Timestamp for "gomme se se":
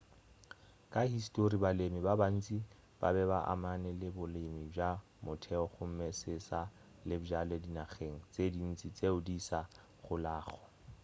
5.73-6.33